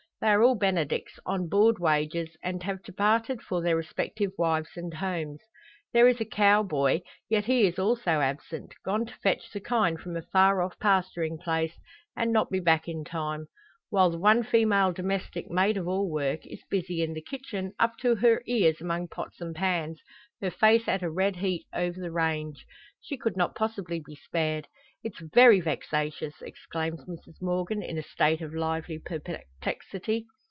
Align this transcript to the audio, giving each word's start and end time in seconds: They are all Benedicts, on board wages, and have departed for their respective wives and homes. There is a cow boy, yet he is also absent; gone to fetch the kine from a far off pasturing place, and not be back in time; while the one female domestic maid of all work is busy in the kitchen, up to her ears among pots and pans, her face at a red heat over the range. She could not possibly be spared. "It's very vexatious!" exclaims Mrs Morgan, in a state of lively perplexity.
They 0.23 0.27
are 0.27 0.43
all 0.43 0.53
Benedicts, 0.53 1.19
on 1.25 1.47
board 1.49 1.79
wages, 1.79 2.37
and 2.43 2.61
have 2.61 2.83
departed 2.83 3.41
for 3.41 3.59
their 3.63 3.75
respective 3.75 4.31
wives 4.37 4.77
and 4.77 4.93
homes. 4.93 5.39
There 5.93 6.07
is 6.07 6.21
a 6.21 6.25
cow 6.25 6.61
boy, 6.61 7.01
yet 7.27 7.45
he 7.45 7.65
is 7.65 7.79
also 7.79 8.19
absent; 8.21 8.75
gone 8.85 9.07
to 9.07 9.15
fetch 9.17 9.49
the 9.49 9.59
kine 9.59 9.97
from 9.97 10.15
a 10.15 10.21
far 10.21 10.61
off 10.61 10.77
pasturing 10.77 11.39
place, 11.39 11.73
and 12.15 12.31
not 12.31 12.51
be 12.51 12.59
back 12.59 12.87
in 12.87 13.03
time; 13.03 13.47
while 13.89 14.11
the 14.11 14.19
one 14.19 14.43
female 14.43 14.93
domestic 14.93 15.49
maid 15.49 15.75
of 15.75 15.87
all 15.87 16.07
work 16.09 16.45
is 16.45 16.63
busy 16.69 17.01
in 17.01 17.13
the 17.13 17.21
kitchen, 17.21 17.73
up 17.79 17.97
to 18.01 18.15
her 18.17 18.43
ears 18.45 18.79
among 18.79 19.07
pots 19.07 19.41
and 19.41 19.55
pans, 19.55 20.01
her 20.39 20.51
face 20.51 20.87
at 20.87 21.01
a 21.01 21.09
red 21.09 21.37
heat 21.37 21.65
over 21.73 21.99
the 21.99 22.11
range. 22.11 22.65
She 23.01 23.17
could 23.17 23.35
not 23.35 23.55
possibly 23.55 23.99
be 23.99 24.15
spared. 24.15 24.67
"It's 25.03 25.19
very 25.19 25.59
vexatious!" 25.59 26.41
exclaims 26.43 27.03
Mrs 27.05 27.41
Morgan, 27.41 27.81
in 27.81 27.97
a 27.97 28.03
state 28.03 28.41
of 28.41 28.53
lively 28.53 28.99
perplexity. 28.99 30.27